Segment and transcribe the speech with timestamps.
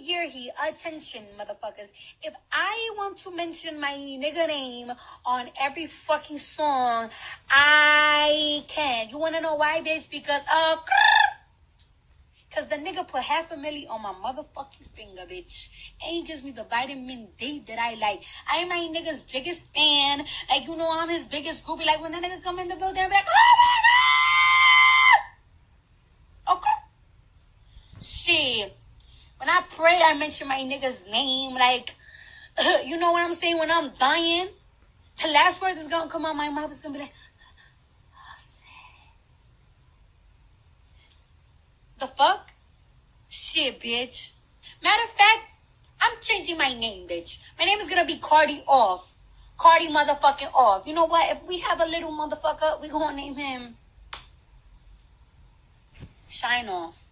[0.00, 1.88] me he attention, motherfuckers.
[2.22, 4.92] If I want to mention my nigga name
[5.24, 7.10] on every fucking song,
[7.48, 9.08] I can.
[9.10, 10.10] You wanna know why, bitch?
[10.10, 10.76] Because uh
[12.54, 15.68] Cause the nigga put half a milli on my motherfucking finger, bitch.
[16.00, 18.22] And he gives me the vitamin D that I like.
[18.48, 20.24] I am my nigga's biggest fan.
[20.48, 21.84] Like, you know, I'm his biggest groupie.
[21.84, 23.56] Like, when that nigga come in the building, I'm like, oh
[26.46, 26.58] my god!
[26.58, 26.78] Okay.
[28.00, 28.76] Shit.
[29.44, 31.52] When I pray, I mention my nigga's name.
[31.52, 31.94] Like,
[32.86, 33.58] you know what I'm saying?
[33.58, 34.48] When I'm dying,
[35.20, 37.12] the last word is gonna come out my mouth is gonna be like,
[42.00, 42.52] The fuck?
[43.28, 44.30] Shit, bitch.
[44.82, 45.42] Matter of fact,
[46.00, 47.36] I'm changing my name, bitch.
[47.58, 49.14] My name is gonna be Cardi Off.
[49.58, 50.86] Cardi motherfucking Off.
[50.86, 51.30] You know what?
[51.30, 53.76] If we have a little motherfucker, we gonna name him
[56.30, 57.03] Shine Off.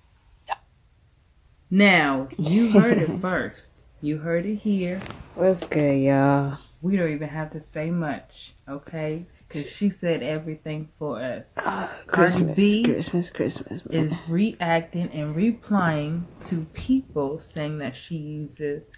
[1.75, 3.73] Now, you heard it first.
[4.03, 5.01] You heard it here.
[5.35, 6.59] What's good, y'all?
[6.83, 9.25] We don't even have to say much, okay?
[9.49, 11.51] Because she said everything for us.
[11.57, 13.87] Uh, Christmas, Christmas, Christmas.
[13.87, 14.05] man.
[14.05, 18.93] is reacting and replying to people saying that she uses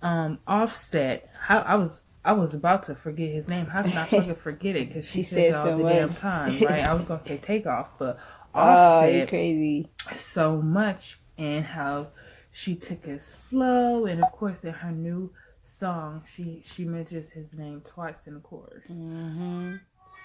[0.00, 1.28] um offset.
[1.42, 3.66] How I was I was about to forget his name.
[3.66, 4.88] How can I fucking forget it?
[4.88, 6.86] Because she, She says said it all so the damn time, right?
[6.86, 8.18] I was gonna say takeoff, but
[8.54, 9.88] Offset Oh, offset crazy.
[10.14, 12.08] so much and how
[12.50, 15.30] she took his flow and of course in her new
[15.62, 18.84] song she she mentions his name twice in the chorus.
[18.90, 19.76] Mm-hmm.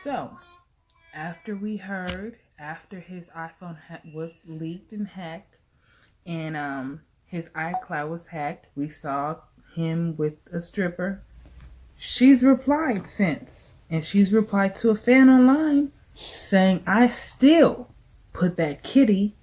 [0.03, 0.37] so
[1.13, 5.55] after we heard after his iphone ha- was leaked and hacked
[6.25, 9.35] and um his icloud was hacked we saw
[9.75, 11.21] him with a stripper.
[11.95, 17.93] She's replied since and she's replied to a fan online saying i still
[18.33, 19.35] put that kitty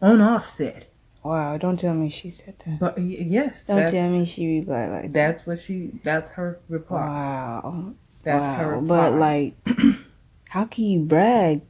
[0.00, 0.93] on offset
[1.24, 2.78] Wow, don't tell me she said that.
[2.78, 5.12] but yes, Don't tell me she replied like that.
[5.14, 5.90] that's what she.
[6.04, 7.00] That's her reply.
[7.00, 7.94] Wow.
[8.22, 8.54] That's wow.
[8.56, 9.10] her reply.
[9.10, 9.54] But like,
[10.50, 11.62] how can you brag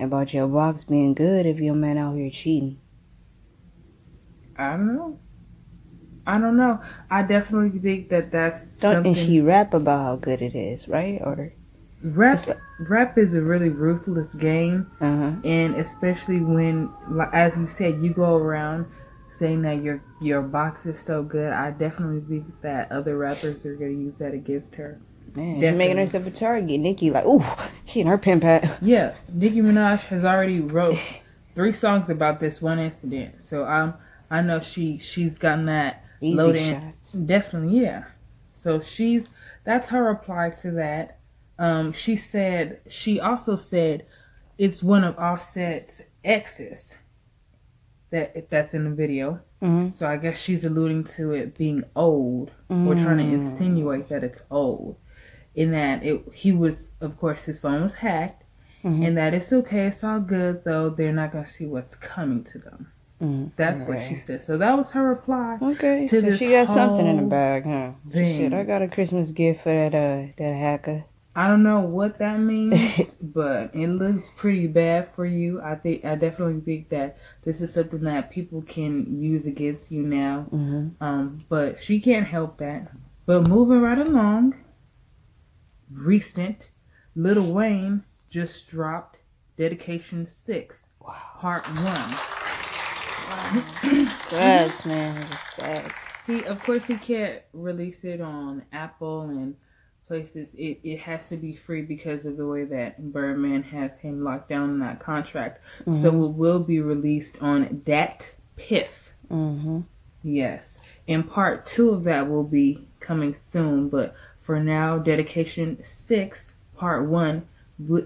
[0.00, 2.80] about your box being good if your man out here cheating?
[4.56, 5.18] I don't know.
[6.26, 6.80] I don't know.
[7.10, 9.16] I definitely think that that's Don't something.
[9.16, 11.20] and she rap about how good it is, right?
[11.22, 11.52] Or
[12.02, 12.46] rap.
[12.80, 15.32] Rap is a really ruthless game, uh huh.
[15.44, 16.90] and especially when,
[17.32, 18.86] as you said, you go around
[19.28, 21.52] saying that your your box is so good.
[21.52, 25.00] I definitely think that other rappers are gonna use that against her.
[25.34, 26.80] Man, she's making herself a target.
[26.80, 27.44] Nicki like, ooh,
[27.84, 28.78] she and her pimp hat.
[28.82, 30.96] Yeah, Nicki Minaj has already wrote
[31.54, 33.94] three songs about this one incident, so um,
[34.30, 36.66] I know she she's gotten that Easy loaded.
[36.66, 37.12] shots.
[37.12, 38.04] Definitely, yeah.
[38.52, 39.28] So she's
[39.64, 41.17] that's her reply to that.
[41.58, 44.06] Um, she said she also said
[44.58, 46.96] it's one of Offset's exes
[48.10, 49.40] that that's in the video.
[49.62, 49.92] Mhm.
[49.92, 53.32] So I guess she's alluding to it being old or trying to Mm.
[53.32, 54.96] insinuate that it's old.
[55.54, 58.44] In that it he was of course his phone was hacked
[58.84, 59.04] Mhm.
[59.06, 62.58] and that it's okay, it's all good though, they're not gonna see what's coming to
[62.58, 62.92] them.
[63.20, 63.50] Mhm.
[63.56, 64.40] That's what she said.
[64.42, 65.58] So that was her reply.
[65.60, 67.90] Okay, to so she got something in the bag, huh?
[68.10, 68.36] thing.
[68.38, 71.04] Shit, I got a Christmas gift for that uh that hacker.
[71.38, 75.60] I don't know what that means, but it looks pretty bad for you.
[75.62, 80.02] I think I definitely think that this is something that people can use against you
[80.02, 80.46] now.
[80.50, 81.00] Mm-hmm.
[81.00, 82.90] Um, but she can't help that.
[83.24, 84.56] But moving right along,
[85.88, 86.70] recent
[87.14, 89.18] Lil Wayne just dropped
[89.56, 91.14] Dedication Six, Wow.
[91.38, 91.84] Part One.
[93.30, 93.64] Wow.
[94.32, 95.92] Yes, man, respect.
[96.26, 99.54] He, of course, he can't release it on Apple and
[100.08, 100.54] places.
[100.54, 104.48] It it has to be free because of the way that Birdman has him locked
[104.48, 105.62] down in that contract.
[105.88, 109.12] So it will be released on that Piff.
[109.30, 109.82] Mm-hmm.
[110.24, 113.88] Yes, and part two of that will be coming soon.
[113.88, 117.46] But for now, Dedication Six Part One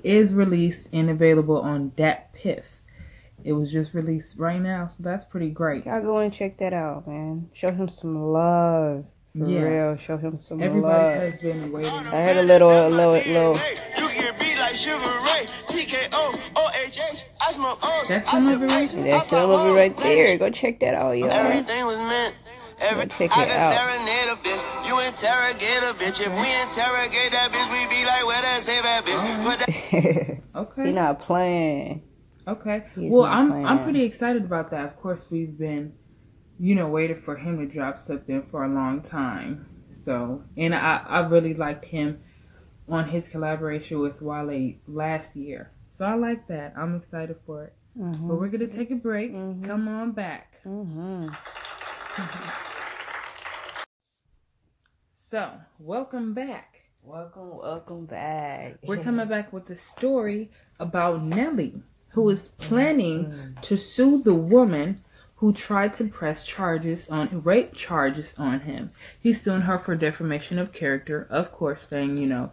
[0.02, 2.64] is released and available on DatPiff.
[3.44, 5.86] It was just released right now, so that's pretty great.
[5.86, 7.50] Y'all go and check that out, man.
[7.52, 9.06] Show him some love.
[9.38, 9.62] For Yes.
[9.64, 11.22] real, show him some Everybody love.
[11.22, 11.90] has been waiting.
[11.90, 13.54] I heard a little, a little, little.
[13.54, 17.24] You can be like Sugar Ray, TKO, OHH.
[17.40, 18.08] I smoke O's.
[18.08, 18.94] That's I the sip movie right R's.
[18.94, 19.04] there.
[19.06, 20.02] I That's the pop movie right O's.
[20.02, 20.36] there.
[20.38, 21.30] Go check that out, y'all.
[21.30, 22.34] Everything was meant.
[22.78, 23.72] Every, Go check I it can out.
[23.72, 24.86] serenade a bitch.
[24.86, 26.20] You interrogate a bitch.
[26.20, 29.16] If we interrogate that bitch, we be like, where that save that bitch?
[29.16, 29.50] Oh.
[29.50, 30.86] Put that Okay.
[30.88, 32.02] he not playing.
[32.46, 32.84] Okay.
[32.96, 33.66] He's well, not I'm playing.
[33.66, 34.84] I'm pretty excited about that.
[34.88, 35.92] Of course, we've been,
[36.62, 39.66] you know, waited for him to drop something for a long time.
[39.90, 42.20] So, and I I really liked him
[42.88, 45.72] on his collaboration with Wale last year.
[45.88, 46.74] So I like that.
[46.76, 47.74] I'm excited for it.
[47.98, 48.28] Mm-hmm.
[48.28, 49.32] But we're gonna take a break.
[49.32, 49.64] Mm-hmm.
[49.64, 50.60] Come on back.
[50.64, 51.30] Mm-hmm.
[55.16, 55.50] So,
[55.80, 56.82] welcome back.
[57.02, 58.78] Welcome, welcome back.
[58.84, 63.60] We're coming back with a story about Nelly, who is planning mm-hmm.
[63.62, 65.02] to sue the woman
[65.42, 68.92] who tried to press charges on rape charges on him.
[69.18, 72.52] He's suing her for defamation of character, of course, saying you know,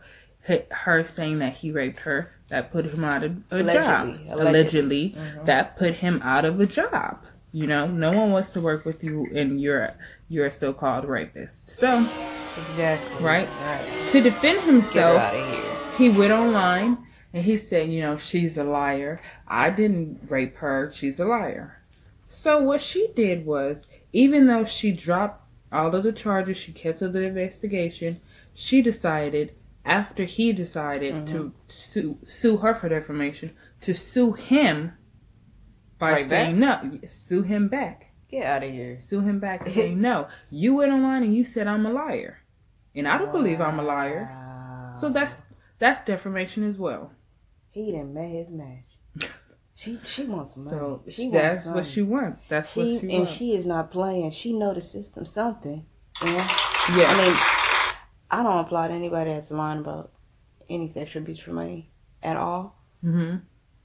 [0.72, 4.08] her saying that he raped her, that put him out of a job.
[4.08, 4.32] Allegedly.
[4.32, 5.16] Allegedly, Allegedly.
[5.46, 7.24] that put him out of a job.
[7.52, 9.94] You know, no one wants to work with you, and you're
[10.28, 11.68] you're a so-called rapist.
[11.68, 12.10] So,
[12.58, 13.24] Exactly.
[13.24, 13.48] Right?
[13.48, 14.10] Right.
[14.14, 15.76] to defend himself, out of here.
[15.96, 16.98] he went online
[17.36, 19.22] and he said, you know, she's a liar.
[19.48, 20.92] I didn't rape her.
[20.92, 21.76] She's a liar.
[22.31, 27.14] So what she did was, even though she dropped all of the charges, she canceled
[27.14, 28.22] the investigation.
[28.54, 31.58] She decided, after he decided to mm-hmm.
[31.68, 34.94] sue, sue her for defamation, to sue him
[35.98, 39.00] by Right saying no, sue him back, Get out of here.
[39.00, 40.28] sue him back, saying no.
[40.52, 42.44] You went online and you said I'm a liar,
[42.94, 44.94] and I don't believe I'm a liar.
[45.00, 45.40] So that's
[45.80, 47.12] that's defamation as well.
[47.72, 48.99] he didn't met his match.
[49.80, 50.70] She she wants money.
[50.78, 52.44] So she that's wants what she wants.
[52.50, 53.04] That's She, what she wants.
[53.04, 53.31] and wants.
[53.31, 54.31] she is not playing.
[54.31, 55.86] She know the system something.
[56.22, 56.48] You know?
[56.98, 57.08] yeah.
[57.08, 57.36] I mean,
[58.30, 60.12] I don't applaud anybody that's lying about
[60.70, 61.92] any sexual abuse for money
[62.22, 62.76] at all.
[63.02, 63.38] hmm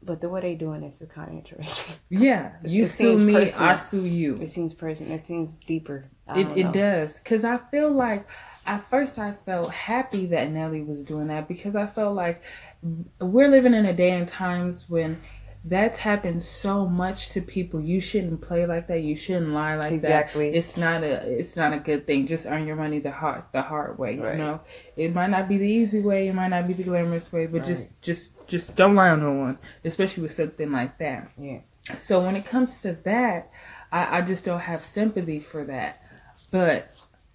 [0.02, 1.94] But the way they doing this is kind of interesting.
[2.10, 2.54] Yeah.
[2.64, 3.70] You it sue me, personal.
[3.70, 4.34] I sue you.
[4.40, 5.12] It seems personal.
[5.14, 6.10] It seems deeper.
[6.26, 7.20] I It it does.
[7.20, 8.26] Cause I feel like
[8.66, 12.42] at first I felt happy that Nelly was doing that because I felt like
[13.20, 15.20] we're living in a day and times when
[15.66, 17.80] that's happened so much to people.
[17.80, 19.00] You shouldn't play like that.
[19.00, 20.50] You shouldn't lie like Exactly.
[20.50, 20.56] that.
[20.58, 20.58] Exactly.
[20.58, 22.26] It's not a it's not a good thing.
[22.26, 24.18] Just earn your money the hard the hard way.
[24.18, 24.32] Right.
[24.32, 24.60] You know,
[24.96, 26.28] it might not be the easy way.
[26.28, 27.66] It might not be the glamorous way, but Right.
[27.68, 31.30] just just just don't lie on no one, especially with something like that.
[31.38, 31.60] Yeah.
[31.96, 33.50] So when it comes to that,
[33.90, 36.00] I, I just don't have sympathy for that.
[36.50, 36.88] But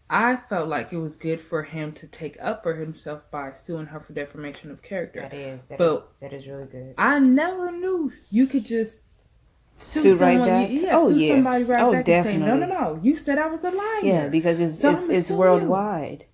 [0.10, 3.88] I felt like it was good for him to take up for himself by suing
[3.88, 5.22] her for defamation of character.
[5.22, 5.66] That is.
[5.66, 6.96] That But- is- that is really good.
[6.98, 9.02] I never knew you could just
[9.78, 10.48] sue, Sue right someone.
[10.50, 10.70] back?
[10.72, 11.36] Yeah, Oh, yeah.
[11.36, 14.00] somebody right Oh, back and say, no, no, no, you said I was a liar.
[14.04, 15.40] Yeah, because it's So it's, it's sue you.
[15.40, 16.26] worldwide,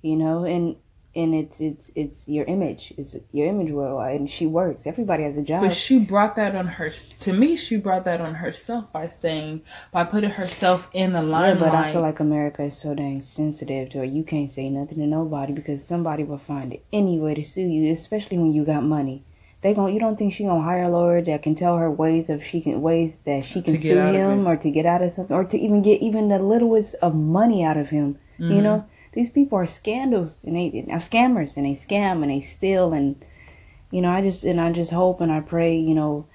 [0.00, 0.76] you know, and
[1.18, 4.86] and it's it's it's your image, it's your image worldwide, and she works.
[4.86, 5.62] Everybody has a job.
[5.62, 6.92] But she brought that on her.
[7.20, 11.54] To me, she brought that on herself by saying, by putting herself in the Yeah,
[11.54, 14.98] but I feel like America is so dang sensitive to where you can't say nothing
[14.98, 18.84] to nobody because somebody will find any way to sue you, especially when you got
[18.84, 19.24] money.
[19.60, 22.30] They gon' you don't think she gonna hire a lawyer that can tell her ways
[22.30, 25.34] of she can ways that she can sue him or to get out of something
[25.34, 28.18] or to even get even the littlest of money out of him.
[28.38, 28.52] Mm-hmm.
[28.52, 32.40] You know, these people are scandals and they are scammers and they scam and they
[32.40, 33.24] steal and
[33.90, 36.26] you know I just and I just hope and I pray you know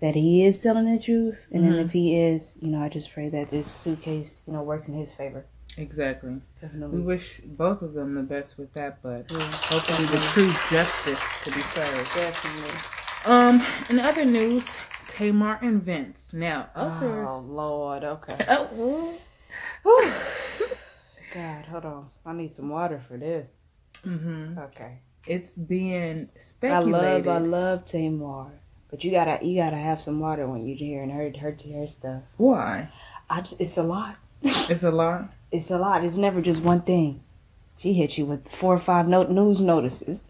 [0.00, 1.84] that he is telling the truth and then Mhm.
[1.86, 4.94] if he is you know I just pray that this suitcase you know works in
[4.94, 5.44] his favor.
[5.76, 6.40] exactly.
[6.60, 6.98] Definitely.
[7.00, 9.38] We wish both of them the best with that, but Yeah,
[9.68, 12.14] hopefully the true justice to be served.
[12.14, 12.78] definitely.
[13.24, 14.64] Um, in other news,
[15.08, 16.30] Tamar and Vince.
[16.32, 17.28] Now, others.
[17.30, 18.44] Oh Lord, okay.
[19.86, 20.04] Oh.
[21.34, 22.10] God, hold on.
[22.24, 23.50] I need some water for this.
[24.04, 25.00] hmm Okay.
[25.26, 27.26] It's being speculated.
[27.26, 28.52] I love, I love Tamar,
[28.90, 32.22] but you gotta, you gotta have some water when you're hearing her, her, her stuff.
[32.36, 32.88] Why?
[33.28, 34.16] I just, it's a lot.
[34.42, 35.32] It's a lot.
[35.50, 36.04] It's a lot.
[36.04, 37.22] It's never just one thing.
[37.78, 40.22] She hits you with four or five note news notices.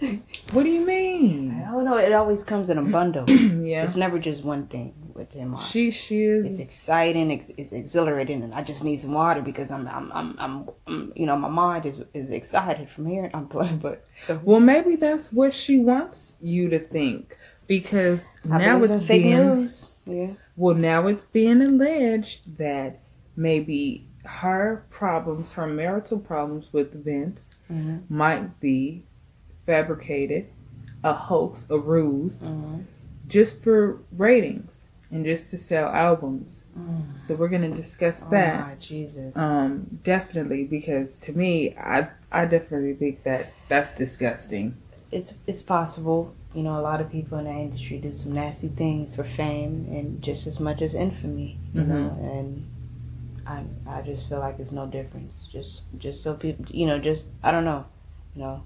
[0.52, 1.62] What do you mean?
[1.66, 1.99] I don't know.
[1.99, 3.28] It always comes in a bundle.
[3.62, 3.84] yeah.
[3.84, 5.61] It's never just one thing with Tamar.
[5.71, 6.47] She she is.
[6.47, 7.30] it's exciting.
[7.30, 11.12] It's, it's exhilarating, and I just need some water because I'm, I'm, I'm, I'm, I'm
[11.14, 13.30] you know, my mind is, is excited from hearing.
[13.35, 14.04] I'm playing, but
[14.42, 19.38] well, maybe that's what she wants you to think because I now it's fake being
[19.56, 19.90] news.
[20.06, 20.33] Yeah.
[20.56, 23.00] well now it's being alleged that
[23.37, 28.02] maybe her problems, her marital problems with Vince, Mhm.
[28.11, 29.04] might be
[29.64, 30.49] fabricated,
[31.02, 32.85] a hoax, a ruse, Mhm.
[33.26, 34.83] just for ratings
[35.14, 36.64] and just to sell albums.
[37.18, 38.59] So we're gonna discuss Oh that.
[38.59, 39.37] my Jesus.
[39.37, 44.76] Um, definitely because to me, I I definitely think that that's disgusting.
[45.12, 46.35] it's it's possible.
[46.52, 49.87] You know, a lot of people in the industry do some nasty things for fame
[49.90, 51.59] and just as much as infamy.
[51.73, 51.88] You Mhm.
[51.88, 52.66] know, and
[53.47, 55.49] I I just feel like it's no difference.
[55.52, 57.85] Just just so people, you know, just I don't know.
[58.35, 58.64] You know,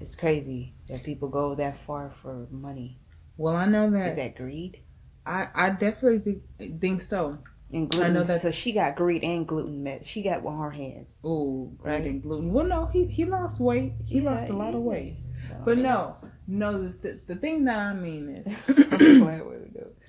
[0.00, 2.98] it's crazy that people go that far for money.
[3.36, 4.78] Well, I know Is that that greed?
[5.26, 6.18] I I definitely
[6.58, 7.38] think, think so.
[7.72, 8.12] And gluten.
[8.14, 10.04] know that- so she got greed and gluten met.
[10.04, 11.18] She got with her hands.
[11.24, 12.04] Oh, Right.
[12.04, 12.52] and gluten.
[12.52, 13.92] Well, no, he he lost weight.
[14.06, 15.16] He Yeah, lost a lot of weight.
[15.64, 16.82] But no, no.
[16.82, 19.62] The, the the thing that I mean is, I'm playing with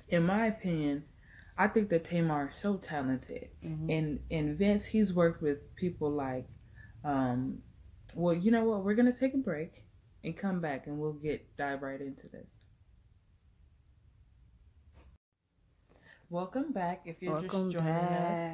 [0.08, 1.04] in my opinion,
[1.56, 3.90] I think that Tamar is so talented, Mhm.
[3.96, 6.46] and and Vince he's worked with people like,
[7.04, 7.62] um,
[8.14, 9.84] well you know what we're gonna take a break
[10.22, 12.46] and come back and we'll get dive right into this.
[16.30, 17.02] Welcome back.
[17.04, 18.52] If you're Welcome just joining us,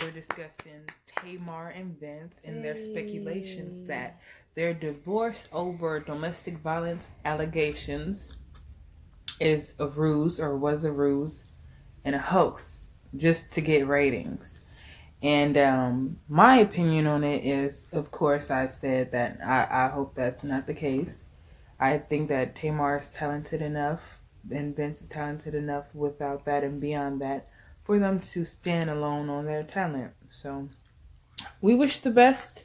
[0.00, 4.20] we're discussing Tamar and Vince and their speculations that
[4.56, 8.34] their divorce over domestic violence allegations
[9.38, 11.44] is a ruse or was a ruse
[12.04, 12.84] and a hoax
[13.16, 14.58] just to get ratings.
[15.22, 20.14] And um, my opinion on it is, of course, I said that I, I hope
[20.14, 21.22] that's not the case.
[21.78, 24.18] I think that Tamar is talented enough
[24.50, 27.46] and Vince is talented enough without that and beyond that
[27.84, 30.12] for them to stand alone on their talent.
[30.28, 30.68] So
[31.60, 32.64] we wish the best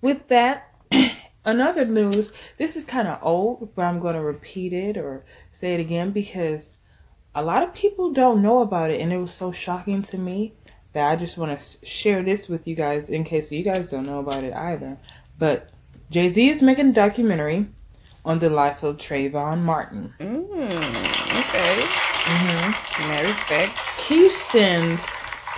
[0.00, 0.70] with that.
[1.44, 5.74] Another news, this is kind of old, but I'm going to repeat it or say
[5.74, 6.76] it again because
[7.34, 10.54] a lot of people don't know about it and it was so shocking to me
[10.92, 14.06] that I just want to share this with you guys in case you guys don't
[14.06, 14.98] know about it either.
[15.38, 15.70] But
[16.10, 17.66] Jay Z is making a documentary
[18.24, 20.14] on the life of Trayvon Martin.
[20.18, 20.70] Mm,
[21.40, 21.82] okay.
[22.24, 23.02] Mm-hmm.
[23.02, 23.78] In that respect.
[24.08, 25.06] He sends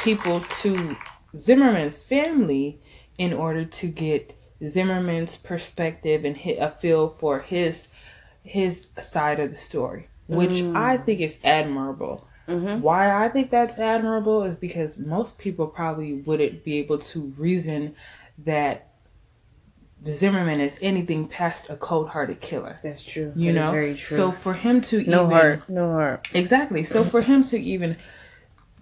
[0.03, 0.97] people to
[1.37, 2.81] Zimmerman's family
[3.19, 7.89] in order to get Zimmerman's perspective and hit a feel for his
[8.43, 12.29] his side of the story, which I think is admirable.
[12.49, 12.81] Mhm.
[12.81, 17.97] Why I think that's admirable is because most people probably wouldn't be able to reason
[18.45, 18.89] that
[20.09, 22.79] Zimmerman is anything past a cold-hearted killer.
[22.83, 23.33] That's true.
[23.35, 24.17] You That is know, very true.
[24.17, 25.69] so for him to no even heart.
[25.69, 26.29] No heart.
[26.35, 26.85] Exactly.
[26.85, 27.97] So for him to even,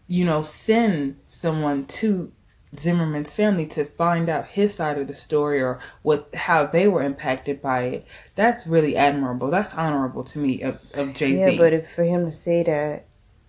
[0.07, 2.33] you know, send someone to
[2.77, 7.03] Zimmerman's family to find out his side of the story or what how they were
[7.03, 9.51] impacted by it, that's really admirable.
[9.51, 11.53] That's honorable to me of, of Jay Z.
[11.53, 13.07] Yeah, but if, for him to say that,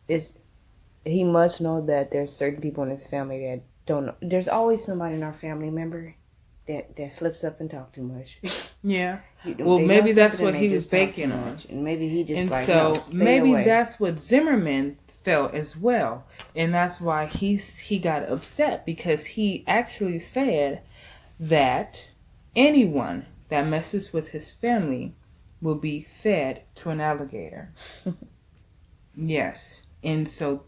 [0.07, 0.33] it's
[1.03, 4.15] he must know that there's certain people in his family that don't know.
[4.21, 6.15] There's always somebody in our family member
[6.67, 8.39] that that slips up and talk too much.
[8.83, 9.19] yeah.
[9.43, 11.59] You- Well, maybe that's what he was banking on.
[11.69, 13.63] and maybe he just and like so no, maybe away.
[13.63, 19.63] that's what Zimmerman felt as well, and that's why he's he got upset because he
[19.67, 20.81] actually said
[21.39, 22.05] that
[22.55, 25.13] anyone that messes with his family
[25.61, 27.71] will be fed to an alligator.
[29.15, 30.63] yes, and so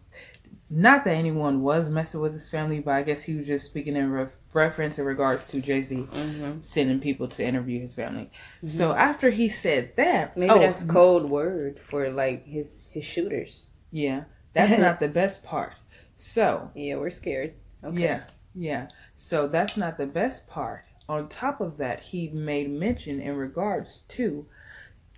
[0.69, 3.95] not that anyone was messing with his family, but I guess he was just speaking
[3.95, 4.27] in re-
[4.57, 6.63] reference in regards to Jay Z Mhm.
[6.63, 8.29] sending people to interview his family.
[8.65, 13.65] So after he said that, Maybe oh, that's code word for like his his shooters.
[13.91, 14.23] Yeah,
[14.53, 15.73] that's not the best part.
[16.17, 17.53] So, Yeah, we're scared.
[17.83, 18.01] Okay.
[18.01, 18.23] yeah,
[18.55, 18.87] yeah.
[19.15, 20.81] So that's not the best part.
[21.07, 24.45] On top of that, he made mention in regards to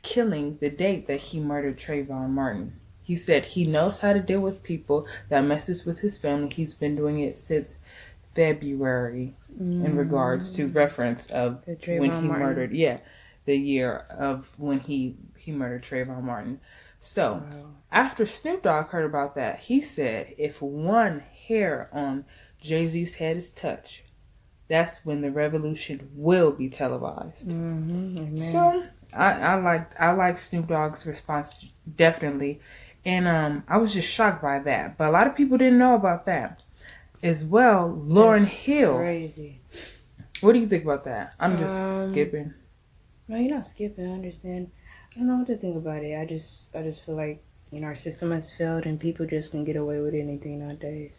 [0.02, 2.74] killing the date that he murdered Trayvon Martin.
[3.02, 6.54] He said he knows how to deal with people that messes with his family.
[6.54, 7.76] He's been doing it since
[8.36, 12.28] February in regards to reference of when he Martin.
[12.28, 13.00] murdered yeah
[13.46, 16.60] the year of when he he murdered Trayvon Martin.
[17.00, 17.66] So Wow.
[17.92, 22.26] after Snoop Dogg heard about that, he said if one hair on
[22.62, 24.04] Jay Z's head is touched,
[24.68, 27.50] that's when the revolution will be televised.
[27.50, 28.38] Mm-hmm.
[28.38, 28.84] So
[29.14, 32.60] I, I like I like Snoop Dogg's response definitely,
[33.04, 34.98] and um I was just shocked by that.
[34.98, 36.62] But a lot of people didn't know about that
[37.24, 37.90] as well.
[37.90, 39.60] Lauryn That's Hill, Crazy.
[40.42, 41.34] what do you think about that?
[41.40, 42.54] I'm just Um, skipping.
[43.28, 44.08] No, you're not skipping.
[44.10, 44.72] I understand.
[45.12, 46.18] I don't know what to think about it.
[46.20, 49.52] I just, I just feel like you know our system has failed, and people just
[49.52, 51.18] can get away with anything nowadays.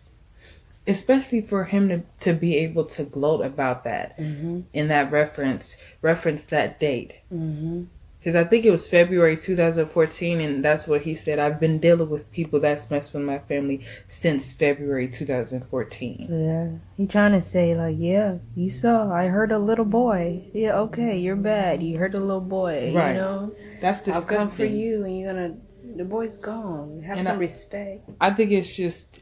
[0.86, 4.60] especially for him to, to be able to gloat about that Mm-hmm.
[4.72, 7.84] in that reference reference that date Mm-hmm.
[8.20, 12.08] Because i think it was february 2014 and that's what he said i've been dealing
[12.08, 16.68] with people that's messed with my family since february 2014 Yeah.
[16.96, 19.10] He trying to say like, yeah, you saw.
[19.10, 20.44] I heard a little boy.
[20.52, 21.82] Yeah, okay, you're bad.
[21.82, 22.92] You heard a little boy.
[22.94, 23.14] Right.
[23.14, 24.36] You know, that's disgusting.
[24.36, 25.54] I'll come for you, and you're gonna.
[25.96, 27.00] The boy's gone.
[27.02, 28.10] Have And some I- respect.
[28.20, 29.20] i think it's just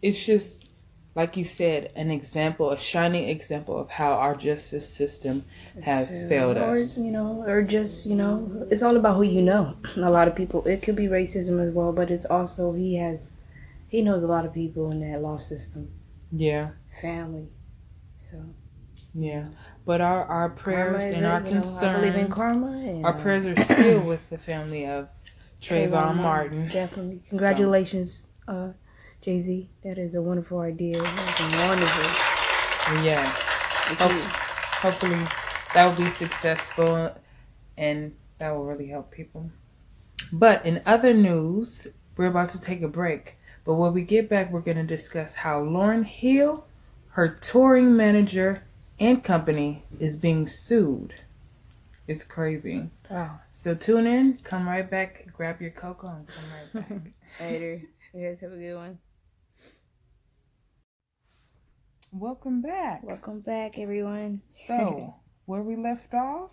[0.00, 0.61] it's just
[1.14, 5.44] like you said an example a shining example of how our justice system
[5.82, 9.42] has failed or, us you know, or just you know, it's all about who you
[9.42, 9.76] know.
[9.96, 10.66] A lot of people.
[10.66, 13.36] It could be racism as well, but it's also he has,
[13.88, 15.90] he knows a lot of people in that law system,
[16.30, 17.48] yeah family.
[18.16, 18.36] So
[19.14, 19.46] yeah
[19.84, 22.66] but our our prayers and a- our you know, concerns I believe in karma.
[22.68, 25.08] And, Our prayers are still with the family of
[25.60, 26.68] Trayvon Martin.
[26.68, 27.20] Definitely.
[27.28, 28.68] Congratulations, uh,
[29.22, 29.68] Jay Z.
[29.84, 31.00] That is a wonderful idea.
[31.00, 33.04] That's wonderful.
[33.04, 33.38] Yes.
[33.98, 34.10] Hope-
[34.82, 35.24] hopefully
[35.74, 37.16] that will be successful
[37.76, 39.50] and that will really help people.
[40.32, 41.86] But in other news,
[42.16, 43.36] we're about to take a break.
[43.64, 46.66] But when we get back, we're going to discuss how Lauryn Hill,
[47.10, 48.64] her touring manager
[48.98, 51.14] and company, is being sued.
[52.08, 52.90] It's crazy.
[53.08, 53.38] Wow.
[53.52, 57.12] So tune in, come right back, grab your cocoa, and come right back.
[57.40, 57.82] Later.
[58.12, 58.98] You guys have a good one.
[62.14, 63.02] Welcome back.
[63.02, 64.42] Welcome back, everyone.
[64.66, 65.14] So,
[65.46, 66.50] where we left off,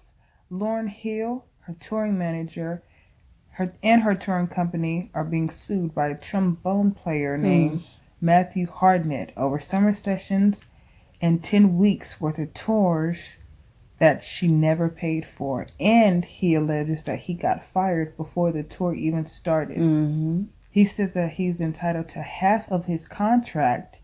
[0.50, 2.82] Lauryn Hill, her touring manager,
[3.52, 7.84] her and her touring company are being sued by a trombone player named
[8.22, 10.66] Matthew Hardnett over summer sessions
[11.20, 13.36] and 10 weeks worth of tours
[13.98, 15.68] that she never paid for.
[15.78, 19.80] And he alleges that he got fired before the tour even started.
[19.80, 20.44] Mm-hmm.
[20.72, 23.98] He says that he's entitled to half of his contract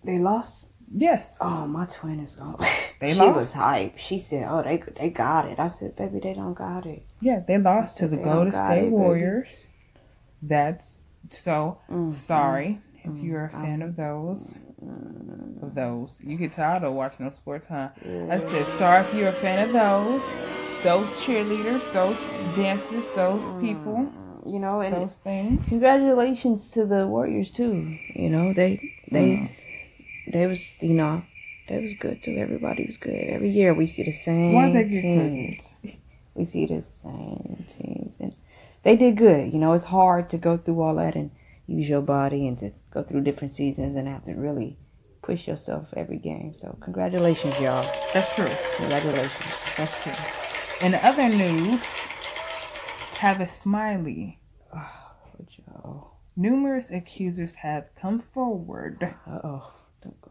[0.05, 0.71] They lost.
[0.93, 2.59] Yes, Oh, my twin is gone.
[2.99, 3.37] They she lost?
[3.37, 3.99] was hype.
[3.99, 7.41] She said, "Oh, they they got it." I said, "Baby, they don't got it." yeah,
[7.47, 8.91] they lost to the Golden State it, baby.
[8.91, 9.67] Warriors.
[10.41, 10.99] That's
[11.31, 14.55] so Mm, sorry if you're a mm, fan of those.
[15.63, 17.89] Of those, you get tired of watching those sports, huh?
[18.31, 20.23] I said sorry if you're a fan of those,
[20.85, 22.19] those cheerleaders, those
[22.55, 24.13] dancers, those people,
[24.45, 25.67] You know, and those things.
[25.69, 27.97] congratulations to the Warriors too.
[28.15, 29.49] You know, they they Mm.
[30.33, 31.23] they was you know
[31.69, 32.37] they was good too.
[32.37, 33.15] Everybody was good.
[33.15, 35.75] Every year we see the same Why they get teams.
[36.35, 38.35] We see the same teams, and
[38.83, 39.53] they did good.
[39.55, 41.31] You know, it's hard to go through all that and
[41.67, 44.79] use your body and to go through different seasons and have to really
[45.21, 46.55] push yourself every game.
[46.57, 47.87] So congratulations, y'all.
[48.15, 48.51] That's true.
[48.77, 49.55] Congratulations.
[49.77, 50.13] That's true.
[50.81, 51.83] In other news,
[53.13, 54.39] Tavis Smiley.
[55.37, 56.07] Good job.
[56.37, 59.15] Numerous accusers have come forward.
[59.27, 59.73] Uh oh.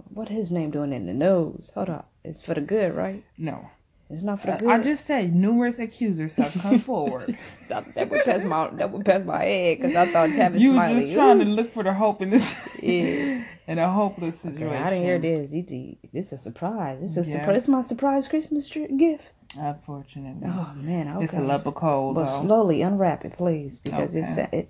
[0.07, 1.71] What his name doing in the nose?
[1.75, 2.09] Hold up.
[2.23, 3.23] It's for the good, right?
[3.37, 3.69] No,
[4.09, 4.69] It's not for the good.
[4.69, 7.23] I just said numerous accusers have come forward.
[7.69, 11.01] That would pass my that would pass my head because I thought Tavis you Smiley.
[11.05, 13.43] just trying to look for the hope in this, Yeah.
[13.67, 14.67] in a hopeless situation.
[14.67, 15.53] Okay, I didn't hear this.
[15.53, 16.99] You This is a surprise.
[17.01, 17.39] This is Yeah.
[17.39, 17.57] surprise.
[17.63, 19.31] Is my surprise Christmas tri- gift.
[19.57, 21.23] Unfortunately, Oh man, okay.
[21.25, 22.13] it's a level cold.
[22.15, 22.41] But though.
[22.41, 24.49] slowly unwrap it, please, because it's Okay.
[24.59, 24.69] it.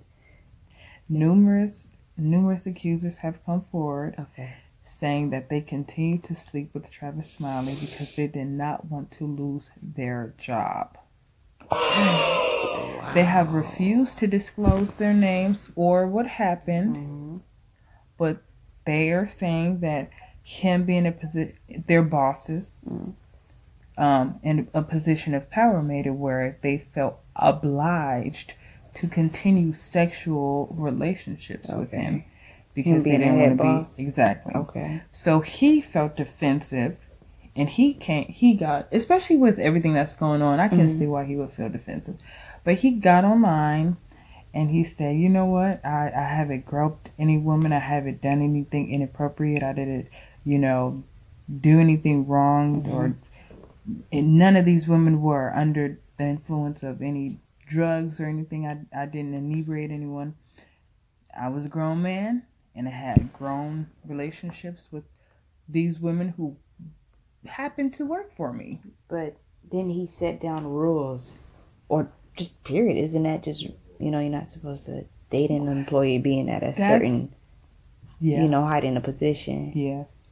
[1.08, 4.54] numerous numerous accusers have come forward Okay.
[4.88, 9.26] Saying that they continue to sleep with Tavis Smiley because they did not want to
[9.26, 10.96] lose their job.
[13.14, 17.40] They have refused to disclose their names or what happened, Mhm.
[18.18, 18.42] but
[18.84, 20.10] they are saying that
[20.42, 22.78] him being a position, their bosses,
[23.96, 28.54] um, in a position of power made it where they felt obliged
[28.94, 32.24] to continue sexual relationships with him
[32.76, 33.96] because they didn't want to boss?
[33.96, 34.54] be exactly.
[34.54, 35.02] Okay.
[35.10, 36.98] So he felt defensive,
[37.56, 38.28] and he can't.
[38.28, 40.60] He got, especially with everything that's going on.
[40.60, 42.18] I can see why he would feel defensive,
[42.62, 43.96] but he got online,
[44.52, 45.84] and he said, "You know what?
[45.84, 47.72] I I haven't groped any woman.
[47.72, 49.62] I haven't done anything inappropriate.
[49.62, 50.08] I didn't,
[50.44, 51.02] you know,
[51.60, 53.16] do anything wrong, or
[54.12, 58.66] and none of these women were under the influence of any drugs or anything.
[58.66, 60.34] I I didn't inebriate anyone.
[61.34, 62.42] I was a grown man."
[62.76, 65.04] And I had grown relationships with
[65.68, 66.56] these women who
[67.46, 68.80] happened to work for me.
[69.08, 69.36] But
[69.72, 71.38] then he set down rules,
[71.88, 72.96] or just period.
[72.96, 73.62] Isn't that just
[73.98, 77.34] you know you're not supposed to date an employee being at a That's- certain
[78.20, 78.42] Yeah.
[78.42, 79.72] you know height in a position.
[79.74, 80.22] Yes.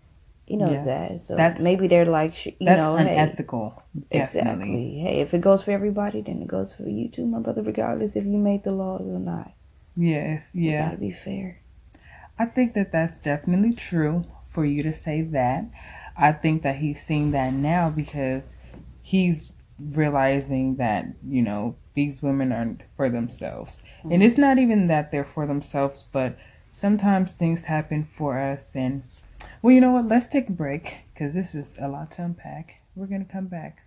[0.46, 0.85] He knows Yes.
[0.85, 1.20] that.
[1.22, 3.83] So That's- maybe they're like you That's know hey, unethical.
[4.12, 4.20] Definitely.
[4.20, 4.98] exactly.
[4.98, 7.62] Hey, if it goes for everybody, then it goes for you too, my brother.
[7.62, 9.52] Regardless if you made the laws or not.
[9.96, 10.42] Yeah.
[10.52, 10.85] You Yeah.
[10.87, 11.61] gotta be fair.
[12.38, 15.66] I think that that's definitely true for you to say that.
[16.16, 18.56] I think that he's seeing that now because
[19.02, 23.82] he's realizing that, you know, these women aren't for themselves.
[24.02, 24.22] And mm-hmm.
[24.22, 26.36] it's not even that they're for themselves, but
[26.72, 28.74] sometimes things happen for us.
[28.74, 29.02] And,
[29.62, 30.08] well, you know what?
[30.08, 32.80] Let's take a break because this is a lot to unpack.
[32.94, 33.82] We're going to come back.